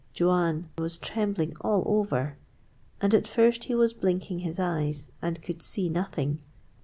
Juan 0.19 0.67
was 0.79 0.97
trembling 0.97 1.55
all 1.61 1.83
over, 1.85 2.35
and 3.01 3.13
at 3.13 3.27
first 3.27 3.65
he 3.65 3.75
was 3.75 3.93
blinking 3.93 4.39
his 4.39 4.57
eyes 4.57 5.09
and 5.21 5.39
could 5.43 5.61
see 5.61 5.89
nothing. 5.89 6.41